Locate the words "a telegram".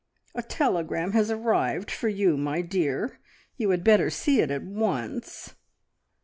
0.33-1.11